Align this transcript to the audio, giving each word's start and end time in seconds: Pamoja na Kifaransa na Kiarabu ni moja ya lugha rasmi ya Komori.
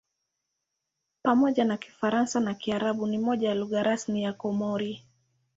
Pamoja 1.23 1.63
na 1.65 1.77
Kifaransa 1.77 2.39
na 2.39 2.53
Kiarabu 2.53 3.07
ni 3.07 3.17
moja 3.17 3.49
ya 3.49 3.55
lugha 3.55 3.83
rasmi 3.83 4.23
ya 4.23 4.33
Komori. 4.33 5.05